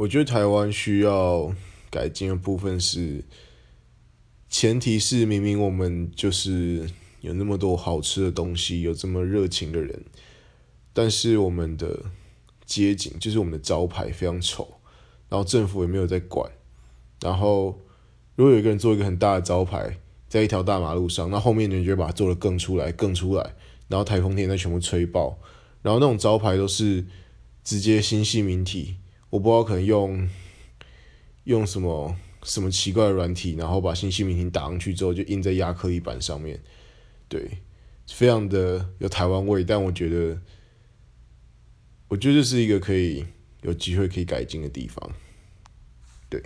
[0.00, 1.54] 我觉得台湾需要
[1.90, 3.22] 改进的部分是，
[4.48, 6.88] 前提是明明我们就是
[7.20, 10.02] 有那么多好吃的东西，有这么热情的人，
[10.94, 12.06] 但是我们的
[12.64, 14.80] 街景就是我们的招牌非常丑，
[15.28, 16.50] 然后政府也没有在管，
[17.20, 17.78] 然后
[18.36, 19.98] 如果有一个人做一个很大的招牌，
[20.30, 23.54] 在一条大马路上，那后面的人就会把它做得更出来、更出来，
[23.88, 25.38] 然后台风天再全部吹爆，
[25.82, 27.04] 然后那种招牌都是
[27.62, 28.96] 直接新细明体，
[29.30, 30.28] 我不知道可能用
[31.44, 36.60] 用什么什么奇怪的软体，然后把信息明星打上去之后，就印在亚克力板上面，
[37.28, 37.58] 对，
[38.06, 40.40] 非常的有台湾味，但我觉得，
[42.08, 43.24] 我觉得这是一个可以
[43.62, 45.12] 有机会可以改进的地方，
[46.28, 46.42] 对。